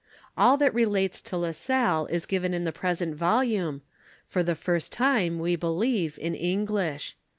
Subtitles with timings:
[0.35, 3.83] All that relates to La Salle is given in the present volume,
[4.25, 7.15] for ihe first time, we believe, in English.